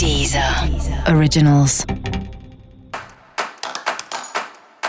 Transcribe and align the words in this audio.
Deezer 0.00 0.42
Originals. 1.14 1.84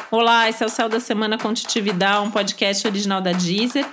Olá, 0.10 0.48
esse 0.48 0.64
é 0.64 0.66
o 0.66 0.70
Céu 0.70 0.88
da 0.88 1.02
Semana 1.02 1.38
com 1.38 1.54
Titividade, 1.54 2.26
um 2.26 2.31
podcast 2.31 2.88
original 2.88 3.20
da 3.20 3.34
Deezer. 3.34 3.86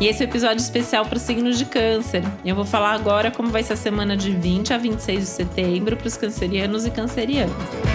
E 0.00 0.08
esse 0.08 0.20
é 0.20 0.26
um 0.26 0.28
episódio 0.28 0.60
especial 0.60 1.06
para 1.06 1.16
os 1.16 1.22
signos 1.22 1.56
de 1.58 1.64
câncer. 1.64 2.24
Eu 2.44 2.56
vou 2.56 2.64
falar 2.64 2.92
agora 2.94 3.30
como 3.30 3.50
vai 3.50 3.62
ser 3.62 3.74
a 3.74 3.76
semana 3.76 4.16
de 4.16 4.32
20 4.32 4.74
a 4.74 4.78
26 4.78 5.20
de 5.20 5.26
setembro 5.26 5.96
para 5.96 6.08
os 6.08 6.16
cancerianos 6.16 6.84
e 6.84 6.90
cancerianas. 6.90 7.91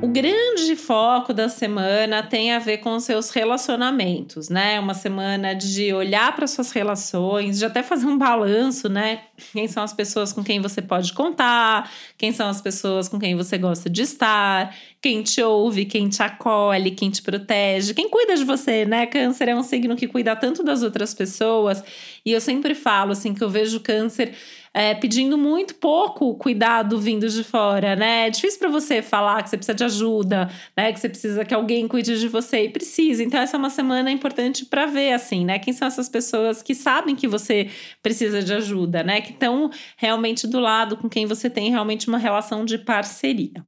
O 0.00 0.06
grande 0.06 0.76
foco 0.76 1.34
da 1.34 1.48
semana 1.48 2.22
tem 2.22 2.52
a 2.52 2.60
ver 2.60 2.78
com 2.78 3.00
seus 3.00 3.30
relacionamentos, 3.30 4.48
né? 4.48 4.78
Uma 4.78 4.94
semana 4.94 5.54
de 5.54 5.92
olhar 5.92 6.36
para 6.36 6.46
suas 6.46 6.70
relações, 6.70 7.58
de 7.58 7.64
até 7.64 7.82
fazer 7.82 8.06
um 8.06 8.16
balanço, 8.16 8.88
né? 8.88 9.22
Quem 9.52 9.66
são 9.66 9.82
as 9.82 9.92
pessoas 9.92 10.32
com 10.32 10.44
quem 10.44 10.60
você 10.60 10.80
pode 10.80 11.12
contar, 11.12 11.90
quem 12.16 12.30
são 12.30 12.48
as 12.48 12.60
pessoas 12.60 13.08
com 13.08 13.18
quem 13.18 13.34
você 13.34 13.58
gosta 13.58 13.90
de 13.90 14.02
estar, 14.02 14.72
quem 15.00 15.20
te 15.22 15.42
ouve, 15.42 15.84
quem 15.84 16.08
te 16.08 16.22
acolhe, 16.22 16.92
quem 16.92 17.10
te 17.10 17.20
protege, 17.20 17.92
quem 17.92 18.08
cuida 18.08 18.36
de 18.36 18.44
você, 18.44 18.84
né? 18.84 19.04
Câncer 19.06 19.48
é 19.48 19.56
um 19.56 19.64
signo 19.64 19.96
que 19.96 20.06
cuida 20.06 20.36
tanto 20.36 20.62
das 20.62 20.84
outras 20.84 21.12
pessoas, 21.12 21.82
e 22.24 22.32
eu 22.32 22.40
sempre 22.40 22.74
falo 22.74 23.12
assim 23.12 23.34
que 23.34 23.42
eu 23.42 23.50
vejo 23.50 23.80
câncer 23.80 24.34
é, 24.72 24.94
pedindo 24.94 25.36
muito 25.36 25.74
pouco 25.74 26.34
cuidado 26.34 26.98
vindo 26.98 27.28
de 27.28 27.42
fora, 27.42 27.96
né? 27.96 28.28
É 28.28 28.30
difícil 28.30 28.58
para 28.58 28.68
você 28.68 29.02
falar 29.02 29.42
que 29.42 29.50
você 29.50 29.56
precisa 29.56 29.74
de 29.74 29.84
ajuda, 29.84 30.50
né? 30.76 30.92
Que 30.92 31.00
você 31.00 31.08
precisa 31.08 31.44
que 31.44 31.54
alguém 31.54 31.88
cuide 31.88 32.18
de 32.18 32.28
você 32.28 32.64
e 32.64 32.68
precisa. 32.68 33.22
Então, 33.24 33.40
essa 33.40 33.56
é 33.56 33.58
uma 33.58 33.70
semana 33.70 34.10
importante 34.10 34.64
para 34.64 34.86
ver, 34.86 35.12
assim, 35.12 35.44
né? 35.44 35.58
Quem 35.58 35.72
são 35.72 35.88
essas 35.88 36.08
pessoas 36.08 36.62
que 36.62 36.74
sabem 36.74 37.16
que 37.16 37.26
você 37.26 37.68
precisa 38.02 38.42
de 38.42 38.52
ajuda, 38.52 39.02
né? 39.02 39.20
Que 39.20 39.32
estão 39.32 39.70
realmente 39.96 40.46
do 40.46 40.60
lado, 40.60 40.96
com 40.96 41.08
quem 41.08 41.26
você 41.26 41.50
tem 41.50 41.70
realmente 41.70 42.08
uma 42.08 42.18
relação 42.18 42.64
de 42.64 42.78
parceria. 42.78 43.64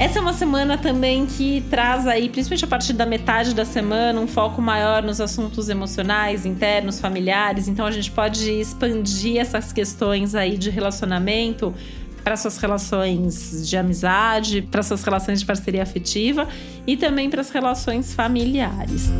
Essa 0.00 0.18
é 0.18 0.22
uma 0.22 0.32
semana 0.32 0.78
também 0.78 1.26
que 1.26 1.62
traz 1.68 2.06
aí, 2.06 2.30
principalmente 2.30 2.64
a 2.64 2.68
partir 2.68 2.94
da 2.94 3.04
metade 3.04 3.54
da 3.54 3.66
semana, 3.66 4.18
um 4.18 4.26
foco 4.26 4.62
maior 4.62 5.02
nos 5.02 5.20
assuntos 5.20 5.68
emocionais, 5.68 6.46
internos, 6.46 6.98
familiares. 6.98 7.68
Então 7.68 7.84
a 7.84 7.90
gente 7.90 8.10
pode 8.10 8.50
expandir 8.50 9.36
essas 9.36 9.74
questões 9.74 10.34
aí 10.34 10.56
de 10.56 10.70
relacionamento 10.70 11.74
para 12.24 12.34
suas 12.34 12.56
relações 12.56 13.68
de 13.68 13.76
amizade, 13.76 14.62
para 14.62 14.82
suas 14.82 15.04
relações 15.04 15.40
de 15.40 15.44
parceria 15.44 15.82
afetiva 15.82 16.48
e 16.86 16.96
também 16.96 17.28
para 17.28 17.42
as 17.42 17.50
relações 17.50 18.14
familiares. 18.14 19.10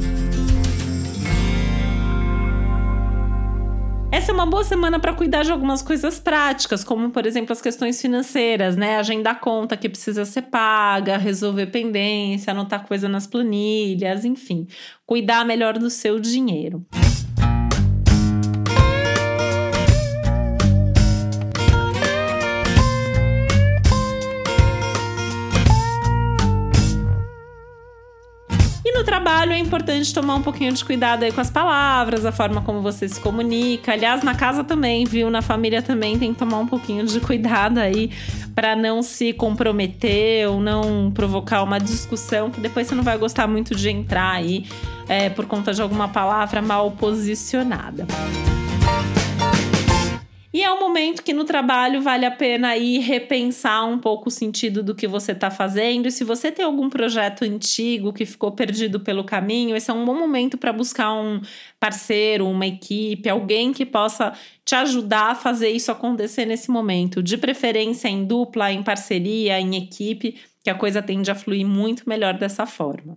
Essa 4.20 4.32
é 4.32 4.34
uma 4.34 4.44
boa 4.44 4.62
semana 4.62 5.00
para 5.00 5.14
cuidar 5.14 5.44
de 5.44 5.50
algumas 5.50 5.80
coisas 5.80 6.20
práticas, 6.20 6.84
como 6.84 7.08
por 7.08 7.24
exemplo 7.24 7.54
as 7.54 7.62
questões 7.62 8.02
financeiras, 8.02 8.76
né? 8.76 8.98
Agendar 8.98 9.40
conta 9.40 9.78
que 9.78 9.88
precisa 9.88 10.26
ser 10.26 10.42
paga, 10.42 11.16
resolver 11.16 11.68
pendência, 11.68 12.50
anotar 12.50 12.86
coisa 12.86 13.08
nas 13.08 13.26
planilhas, 13.26 14.26
enfim, 14.26 14.66
cuidar 15.06 15.42
melhor 15.46 15.78
do 15.78 15.88
seu 15.88 16.20
dinheiro. 16.20 16.84
no 16.92 17.09
trabalho 29.30 29.52
é 29.52 29.58
importante 29.58 30.12
tomar 30.12 30.34
um 30.34 30.42
pouquinho 30.42 30.72
de 30.72 30.84
cuidado 30.84 31.22
aí 31.22 31.30
com 31.30 31.40
as 31.40 31.48
palavras, 31.48 32.26
a 32.26 32.32
forma 32.32 32.62
como 32.62 32.80
você 32.80 33.08
se 33.08 33.20
comunica. 33.20 33.92
Aliás, 33.92 34.24
na 34.24 34.34
casa 34.34 34.64
também, 34.64 35.04
viu? 35.04 35.30
Na 35.30 35.40
família 35.40 35.80
também 35.80 36.18
tem 36.18 36.32
que 36.32 36.38
tomar 36.38 36.58
um 36.58 36.66
pouquinho 36.66 37.06
de 37.06 37.20
cuidado 37.20 37.78
aí 37.78 38.10
para 38.56 38.74
não 38.74 39.04
se 39.04 39.32
comprometer 39.32 40.48
ou 40.48 40.60
não 40.60 41.12
provocar 41.12 41.62
uma 41.62 41.78
discussão 41.78 42.50
que 42.50 42.60
depois 42.60 42.88
você 42.88 42.94
não 42.96 43.04
vai 43.04 43.16
gostar 43.16 43.46
muito 43.46 43.72
de 43.72 43.88
entrar 43.88 44.32
aí 44.32 44.66
é, 45.08 45.30
por 45.30 45.46
conta 45.46 45.72
de 45.72 45.80
alguma 45.80 46.08
palavra 46.08 46.60
mal 46.60 46.90
posicionada. 46.90 48.08
E 50.52 50.64
é 50.64 50.72
um 50.72 50.80
momento 50.80 51.22
que 51.22 51.32
no 51.32 51.44
trabalho 51.44 52.02
vale 52.02 52.26
a 52.26 52.30
pena 52.30 52.70
aí 52.70 52.98
repensar 52.98 53.86
um 53.86 54.00
pouco 54.00 54.28
o 54.28 54.32
sentido 54.32 54.82
do 54.82 54.96
que 54.96 55.06
você 55.06 55.30
está 55.30 55.48
fazendo. 55.48 56.08
E 56.08 56.10
se 56.10 56.24
você 56.24 56.50
tem 56.50 56.64
algum 56.64 56.90
projeto 56.90 57.44
antigo 57.44 58.12
que 58.12 58.26
ficou 58.26 58.50
perdido 58.50 58.98
pelo 58.98 59.22
caminho, 59.22 59.76
esse 59.76 59.92
é 59.92 59.94
um 59.94 60.04
bom 60.04 60.14
momento 60.18 60.58
para 60.58 60.72
buscar 60.72 61.12
um 61.12 61.40
parceiro, 61.78 62.48
uma 62.48 62.66
equipe, 62.66 63.28
alguém 63.28 63.72
que 63.72 63.86
possa 63.86 64.32
te 64.64 64.74
ajudar 64.74 65.30
a 65.30 65.34
fazer 65.36 65.70
isso 65.70 65.92
acontecer 65.92 66.44
nesse 66.46 66.68
momento. 66.68 67.22
De 67.22 67.38
preferência 67.38 68.08
em 68.08 68.24
dupla, 68.24 68.72
em 68.72 68.82
parceria, 68.82 69.60
em 69.60 69.76
equipe, 69.76 70.36
que 70.64 70.70
a 70.70 70.74
coisa 70.74 71.00
tende 71.00 71.30
a 71.30 71.34
fluir 71.36 71.64
muito 71.66 72.08
melhor 72.08 72.34
dessa 72.36 72.66
forma. 72.66 73.16